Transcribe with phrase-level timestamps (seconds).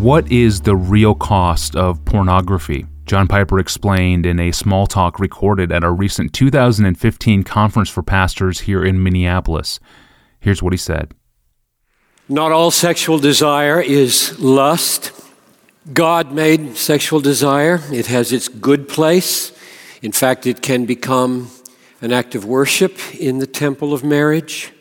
[0.00, 2.86] What is the real cost of pornography?
[3.04, 8.60] John Piper explained in a small talk recorded at a recent 2015 conference for pastors
[8.60, 9.78] here in Minneapolis.
[10.40, 11.12] Here's what he said
[12.30, 15.12] Not all sexual desire is lust.
[15.92, 19.52] God made sexual desire, it has its good place.
[20.00, 21.50] In fact, it can become
[22.00, 24.72] an act of worship in the temple of marriage.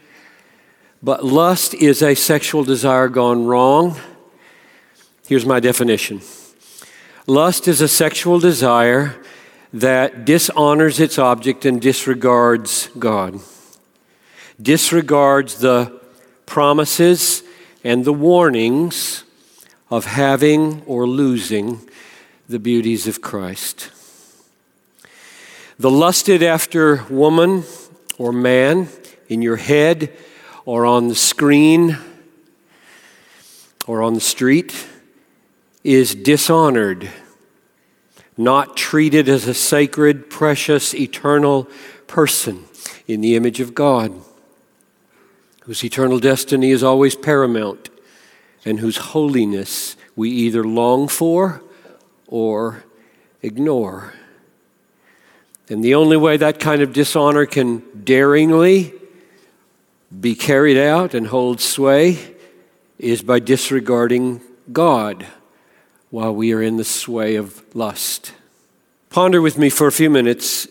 [1.03, 3.97] But lust is a sexual desire gone wrong.
[5.29, 6.21] Here's my definition
[7.27, 9.15] lust is a sexual desire
[9.71, 13.39] that dishonors its object and disregards God,
[14.59, 16.01] disregards the
[16.47, 17.43] promises
[17.83, 19.23] and the warnings
[19.91, 21.87] of having or losing
[22.47, 23.91] the beauties of Christ.
[25.77, 27.65] The lusted after woman
[28.17, 28.87] or man
[29.27, 30.11] in your head
[30.65, 31.99] or on the screen
[33.85, 34.87] or on the street
[35.89, 37.09] is dishonored,
[38.37, 41.67] not treated as a sacred, precious, eternal
[42.05, 42.63] person
[43.07, 44.13] in the image of God,
[45.63, 47.89] whose eternal destiny is always paramount
[48.63, 51.63] and whose holiness we either long for
[52.27, 52.83] or
[53.41, 54.13] ignore.
[55.69, 58.93] And the only way that kind of dishonor can daringly
[60.21, 62.35] be carried out and hold sway
[62.99, 65.25] is by disregarding God
[66.09, 68.33] while we are in the sway of lust.
[69.09, 70.67] Ponder with me for a few minutes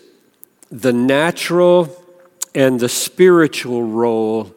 [0.71, 2.05] the natural
[2.55, 4.55] and the spiritual role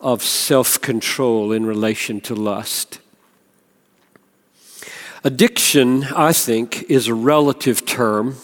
[0.00, 3.00] of self control in relation to lust.
[5.22, 8.36] Addiction, I think, is a relative term.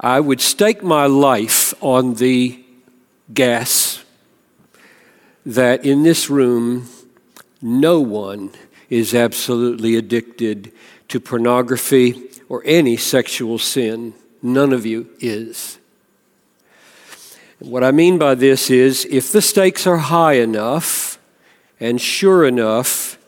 [0.00, 2.64] I would stake my life on the
[3.32, 4.02] guess
[5.46, 6.88] that in this room,
[7.62, 8.50] no one
[8.90, 10.72] is absolutely addicted
[11.08, 14.12] to pornography or any sexual sin.
[14.42, 15.78] None of you is.
[17.60, 21.18] What I mean by this is if the stakes are high enough
[21.78, 23.18] and sure enough,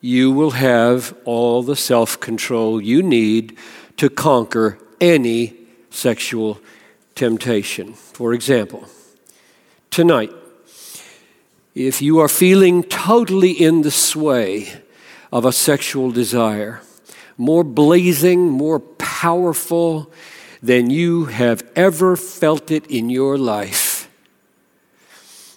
[0.00, 3.58] you will have all the self control you need
[3.96, 5.54] to conquer any
[5.90, 6.60] sexual
[7.14, 7.94] temptation.
[7.94, 8.86] For example,
[9.90, 10.30] tonight,
[11.74, 14.72] if you are feeling totally in the sway
[15.32, 16.80] of a sexual desire,
[17.36, 20.10] more blazing, more powerful
[20.62, 24.10] than you have ever felt it in your life,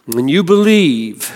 [0.08, 1.32] and you believe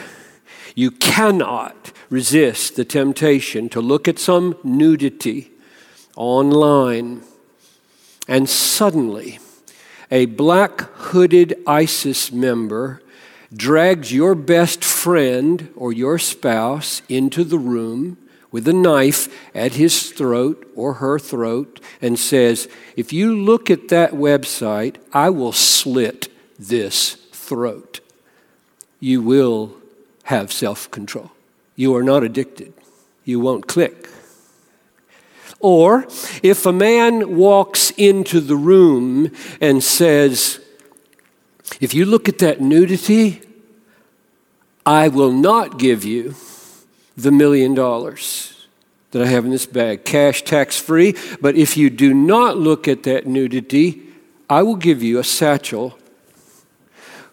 [0.75, 5.51] you cannot resist the temptation to look at some nudity
[6.15, 7.21] online,
[8.27, 9.39] and suddenly
[10.11, 13.01] a black hooded ISIS member
[13.53, 18.17] drags your best friend or your spouse into the room
[18.55, 23.89] with a knife at his throat or her throat and says, If you look at
[23.89, 27.99] that website, I will slit this throat.
[29.01, 29.75] You will
[30.23, 31.33] have self control.
[31.75, 32.71] You are not addicted.
[33.25, 34.07] You won't click.
[35.59, 36.07] Or
[36.41, 40.61] if a man walks into the room and says,
[41.81, 43.41] if you look at that nudity,
[44.85, 46.35] I will not give you
[47.15, 48.67] the million dollars
[49.11, 51.15] that I have in this bag, cash tax free.
[51.39, 54.01] But if you do not look at that nudity,
[54.49, 55.97] I will give you a satchel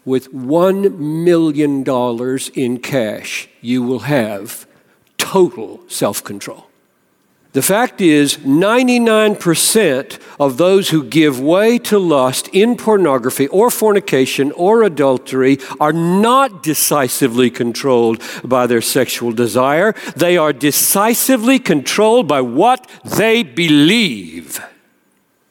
[0.05, 3.49] with one million dollars in cash.
[3.61, 4.65] You will have
[5.17, 6.67] total self control.
[7.53, 14.51] The fact is, 99% of those who give way to lust in pornography or fornication
[14.53, 19.93] or adultery are not decisively controlled by their sexual desire.
[20.15, 24.59] They are decisively controlled by what they believe.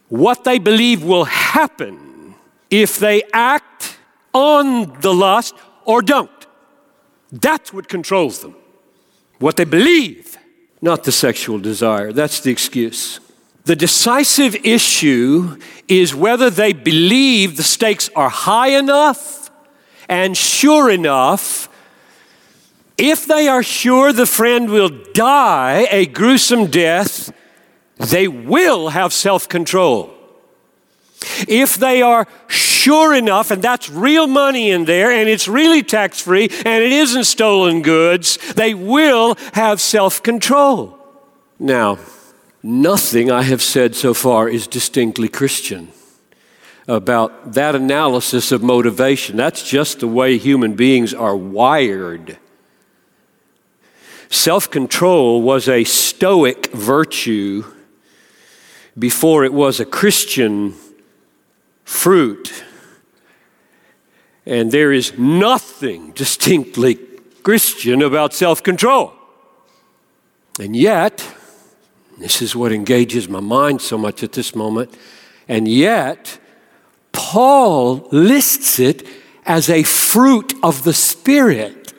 [0.09, 2.35] What they believe will happen
[2.69, 3.97] if they act
[4.35, 5.55] on the lust
[5.85, 6.31] or don't.
[7.31, 8.57] That's what controls them.
[9.39, 10.37] What they believe
[10.83, 12.13] not the sexual desire.
[12.13, 13.21] That's the excuse.
[13.65, 15.57] The decisive issue
[15.87, 19.51] is whether they believe the stakes are high enough
[20.09, 21.69] and sure enough.
[22.99, 27.33] If they are sure the friend will die a gruesome death,
[27.99, 30.13] they will have self control.
[31.49, 36.21] If they are sure enough, and that's real money in there, and it's really tax
[36.21, 40.99] free, and it isn't stolen goods, they will have self control.
[41.59, 41.99] Now,
[42.63, 45.89] nothing I have said so far is distinctly Christian
[46.89, 49.37] about that analysis of motivation.
[49.37, 52.39] That's just the way human beings are wired.
[54.29, 57.65] Self control was a Stoic virtue
[58.99, 60.75] before it was a Christian
[61.85, 62.65] fruit.
[64.45, 66.99] And there is nothing distinctly
[67.43, 69.13] Christian about self control.
[70.61, 71.27] And yet,
[72.19, 74.95] this is what engages my mind so much at this moment,
[75.49, 76.39] and yet,
[77.13, 79.07] Paul lists it
[79.45, 81.95] as a fruit of the Spirit.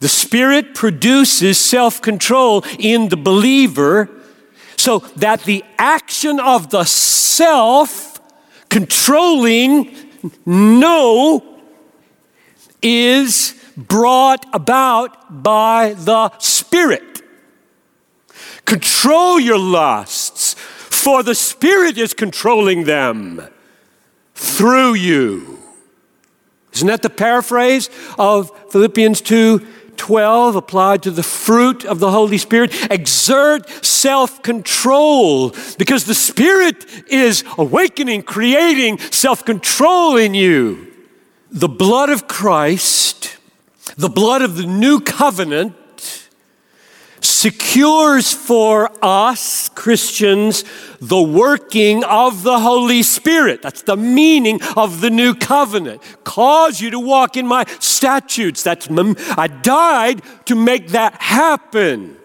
[0.00, 4.08] The Spirit produces self control in the believer
[4.76, 8.09] so that the action of the self
[8.70, 9.94] controlling
[10.46, 11.44] no
[12.80, 17.22] is brought about by the Spirit.
[18.64, 23.42] Control your lusts, for the Spirit is controlling them
[24.34, 25.58] through you.
[26.72, 29.66] Isn't that the paraphrase of Philippians 2
[30.00, 32.72] 12 applied to the fruit of the Holy Spirit?
[32.90, 40.90] Exert self control because the Spirit is awakening, creating self control in you.
[41.50, 43.36] The blood of Christ,
[43.98, 45.76] the blood of the new covenant,
[47.40, 50.62] secures for us Christians
[51.00, 53.62] the working of the Holy Spirit.
[53.62, 56.02] That's the meaning of the new covenant.
[56.22, 58.62] Cause you to walk in my statutes.
[58.62, 62.18] That's I died to make that happen.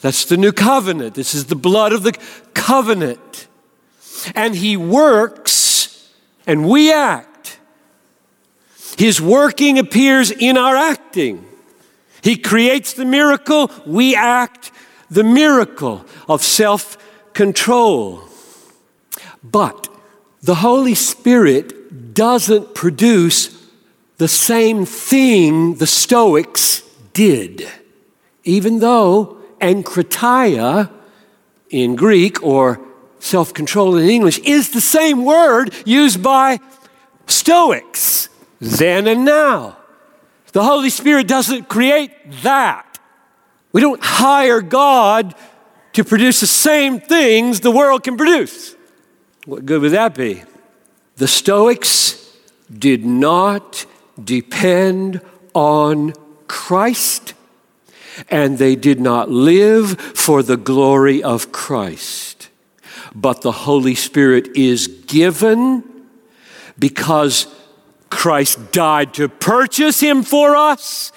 [0.00, 1.14] That's the new covenant.
[1.14, 2.12] This is the blood of the
[2.54, 3.46] covenant.
[4.34, 6.10] And he works
[6.46, 7.58] and we act.
[8.96, 11.49] His working appears in our acting.
[12.22, 14.70] He creates the miracle, we act
[15.10, 16.96] the miracle of self
[17.32, 18.22] control.
[19.42, 19.88] But
[20.42, 23.56] the Holy Spirit doesn't produce
[24.18, 26.82] the same thing the Stoics
[27.12, 27.66] did,
[28.44, 30.90] even though enkratia
[31.70, 32.80] in Greek or
[33.18, 36.60] self control in English is the same word used by
[37.26, 38.28] Stoics
[38.60, 39.79] then and now.
[40.52, 42.10] The Holy Spirit doesn't create
[42.42, 42.98] that.
[43.72, 45.34] We don't hire God
[45.92, 48.74] to produce the same things the world can produce.
[49.46, 50.42] What good would that be?
[51.16, 52.36] The Stoics
[52.72, 53.86] did not
[54.22, 55.20] depend
[55.54, 56.14] on
[56.46, 57.34] Christ,
[58.28, 62.48] and they did not live for the glory of Christ.
[63.14, 65.84] But the Holy Spirit is given
[66.78, 67.46] because
[68.10, 71.12] Christ died to purchase him for us,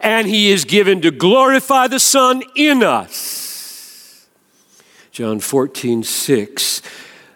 [0.00, 4.26] and he is given to glorify the Son in us.
[5.12, 6.82] John 14, 6.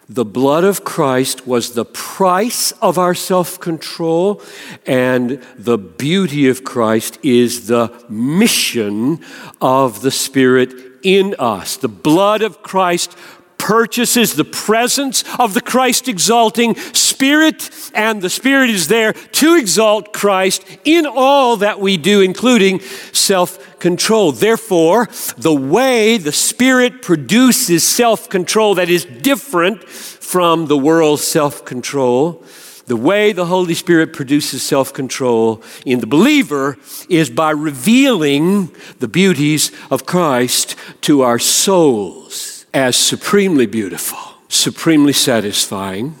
[0.09, 4.41] The blood of Christ was the price of our self control,
[4.85, 9.19] and the beauty of Christ is the mission
[9.61, 10.73] of the Spirit
[11.03, 11.77] in us.
[11.77, 13.17] The blood of Christ
[13.63, 20.11] purchases the presence of the Christ exalting Spirit, and the Spirit is there to exalt
[20.11, 22.81] Christ in all that we do, including
[23.13, 24.33] self control.
[24.33, 25.07] Therefore,
[25.37, 32.43] the way the Spirit produces self control that is different from the world's self control.
[32.87, 36.77] The way the Holy Spirit produces self control in the believer
[37.07, 46.15] is by revealing the beauties of Christ to our souls as supremely beautiful, supremely satisfying.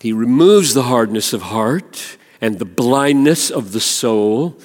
[0.00, 4.56] He removes the hardness of heart and the blindness of the soul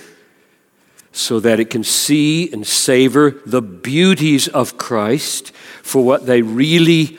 [1.12, 5.51] so that it can see and savor the beauties of Christ
[5.82, 7.18] for what they really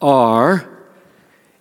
[0.00, 0.68] are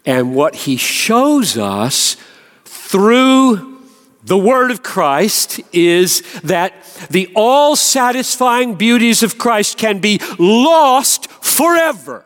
[0.05, 2.17] and what he shows us
[2.65, 3.79] through
[4.23, 6.73] the word of Christ is that
[7.09, 12.23] the all satisfying beauties of Christ can be lost forever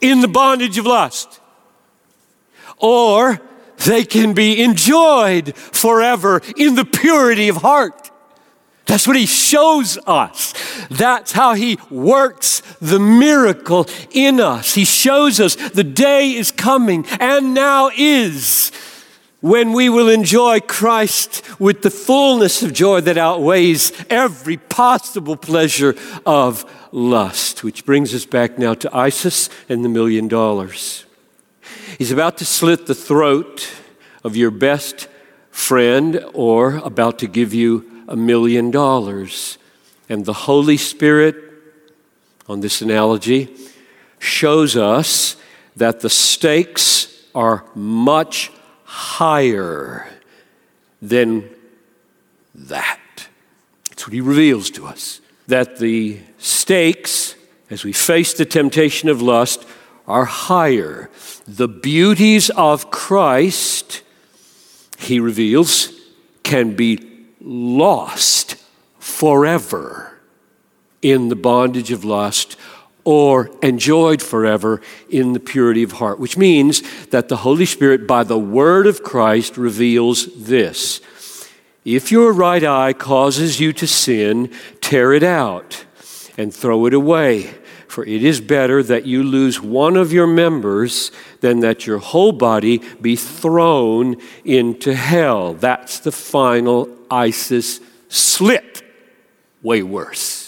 [0.00, 1.40] in the bondage of lust,
[2.76, 3.40] or
[3.84, 8.10] they can be enjoyed forever in the purity of heart.
[8.86, 10.54] That's what he shows us.
[10.90, 14.74] That's how he works the miracle in us.
[14.74, 18.71] He shows us the day is coming and now is
[19.42, 25.96] when we will enjoy Christ with the fullness of joy that outweighs every possible pleasure
[26.24, 27.64] of lust.
[27.64, 31.04] Which brings us back now to Isis and the million dollars.
[31.98, 33.68] He's about to slit the throat
[34.22, 35.08] of your best
[35.50, 39.58] friend or about to give you a million dollars.
[40.08, 41.34] And the Holy Spirit,
[42.48, 43.54] on this analogy,
[44.20, 45.36] shows us
[45.74, 48.52] that the stakes are much
[48.92, 50.06] higher
[51.00, 51.48] than
[52.54, 53.00] that.
[53.88, 55.20] That's what he reveals to us.
[55.48, 57.34] that the stakes,
[57.70, 59.64] as we face the temptation of lust,
[60.06, 61.10] are higher.
[61.46, 64.02] The beauties of Christ,
[64.98, 65.90] he reveals,
[66.42, 68.56] can be lost
[68.98, 70.20] forever
[71.00, 72.56] in the bondage of lust
[73.04, 78.22] or enjoyed forever in the purity of heart, which means that the Holy Spirit, by
[78.22, 81.00] the word of Christ, reveals this.
[81.84, 85.84] If your right eye causes you to sin, tear it out
[86.38, 87.54] and throw it away.
[87.88, 92.32] For it is better that you lose one of your members than that your whole
[92.32, 95.52] body be thrown into hell.
[95.54, 98.82] That's the final ISIS slit.
[99.62, 100.41] Way worse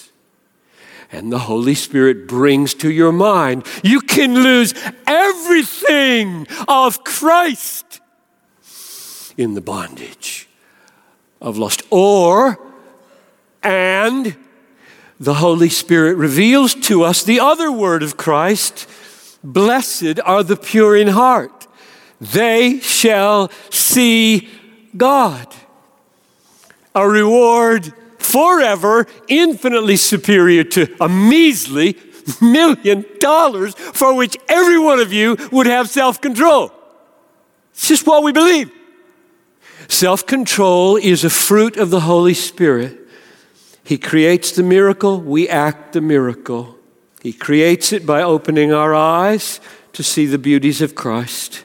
[1.14, 3.64] and the Holy Spirit brings to your mind.
[3.82, 4.74] You can lose
[5.06, 8.00] everything of Christ
[9.36, 10.48] in the bondage
[11.40, 11.82] of lust.
[11.90, 12.58] Or,
[13.62, 14.36] and
[15.20, 18.88] the Holy Spirit reveals to us the other word of Christ
[19.44, 21.66] Blessed are the pure in heart,
[22.18, 24.48] they shall see
[24.96, 25.46] God.
[26.94, 27.92] A reward
[28.34, 31.96] forever, infinitely superior to a measly
[32.40, 36.72] million dollars for which every one of you would have self control.
[37.70, 38.72] It's just what we believe.
[39.86, 42.98] Self control is a fruit of the Holy Spirit.
[43.84, 46.76] He creates the miracle, we act the miracle.
[47.22, 49.60] He creates it by opening our eyes
[49.92, 51.64] to see the beauties of Christ,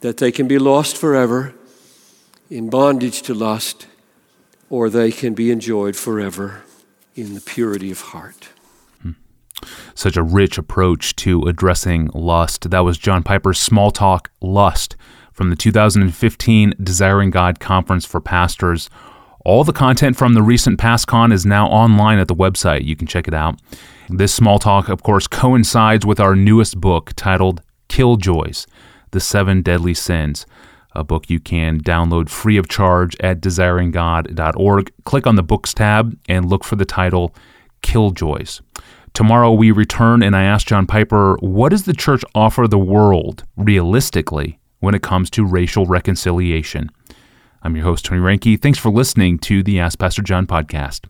[0.00, 1.54] that they can be lost forever
[2.50, 3.86] in bondage to lust
[4.70, 6.62] or they can be enjoyed forever
[7.14, 8.50] in the purity of heart.
[9.94, 12.70] Such a rich approach to addressing lust.
[12.70, 14.96] That was John Piper's Small Talk Lust
[15.32, 18.88] from the 2015 Desiring God Conference for Pastors.
[19.44, 22.84] All the content from the recent PastCon is now online at the website.
[22.84, 23.58] You can check it out.
[24.08, 28.66] This small talk, of course, coincides with our newest book titled Killjoys
[29.10, 30.46] The Seven Deadly Sins
[30.94, 34.92] a book you can download free of charge at desiringgod.org.
[35.04, 37.34] Click on the books tab and look for the title
[37.82, 38.60] Killjoys.
[39.14, 43.44] Tomorrow we return and I ask John Piper, what does the church offer the world
[43.56, 46.90] realistically when it comes to racial reconciliation?
[47.62, 48.60] I'm your host, Tony Reinke.
[48.60, 51.06] Thanks for listening to the Ask Pastor John podcast.